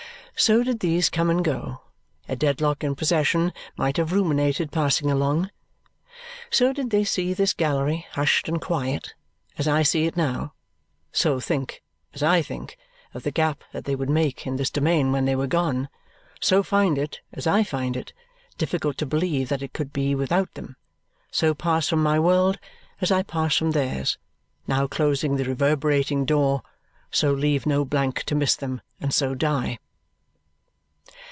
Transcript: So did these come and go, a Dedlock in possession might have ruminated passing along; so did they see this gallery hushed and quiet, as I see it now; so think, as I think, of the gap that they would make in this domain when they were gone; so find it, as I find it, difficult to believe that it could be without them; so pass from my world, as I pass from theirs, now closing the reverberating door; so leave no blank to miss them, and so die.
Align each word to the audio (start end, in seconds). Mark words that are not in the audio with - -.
So 0.33 0.63
did 0.63 0.79
these 0.79 1.11
come 1.11 1.29
and 1.29 1.45
go, 1.45 1.81
a 2.27 2.35
Dedlock 2.35 2.83
in 2.83 2.95
possession 2.95 3.53
might 3.77 3.97
have 3.97 4.11
ruminated 4.11 4.71
passing 4.71 5.11
along; 5.11 5.51
so 6.49 6.73
did 6.73 6.89
they 6.89 7.03
see 7.03 7.35
this 7.35 7.53
gallery 7.53 8.07
hushed 8.13 8.47
and 8.49 8.59
quiet, 8.59 9.13
as 9.59 9.67
I 9.67 9.83
see 9.83 10.07
it 10.07 10.17
now; 10.17 10.53
so 11.11 11.39
think, 11.39 11.83
as 12.15 12.23
I 12.23 12.41
think, 12.41 12.75
of 13.13 13.21
the 13.21 13.29
gap 13.29 13.63
that 13.71 13.85
they 13.85 13.93
would 13.93 14.09
make 14.09 14.47
in 14.47 14.55
this 14.55 14.71
domain 14.71 15.11
when 15.11 15.25
they 15.25 15.35
were 15.35 15.45
gone; 15.45 15.89
so 16.39 16.63
find 16.63 16.97
it, 16.97 17.21
as 17.31 17.45
I 17.45 17.63
find 17.63 17.95
it, 17.95 18.11
difficult 18.57 18.97
to 18.97 19.05
believe 19.05 19.49
that 19.49 19.61
it 19.61 19.73
could 19.73 19.93
be 19.93 20.15
without 20.15 20.51
them; 20.55 20.75
so 21.29 21.53
pass 21.53 21.87
from 21.87 22.01
my 22.01 22.17
world, 22.17 22.57
as 22.99 23.11
I 23.11 23.21
pass 23.21 23.55
from 23.55 23.71
theirs, 23.73 24.17
now 24.65 24.87
closing 24.87 25.35
the 25.35 25.45
reverberating 25.45 26.25
door; 26.25 26.63
so 27.11 27.31
leave 27.31 27.67
no 27.67 27.85
blank 27.85 28.23
to 28.23 28.33
miss 28.33 28.55
them, 28.55 28.81
and 28.99 29.13
so 29.13 29.35
die. 29.35 29.77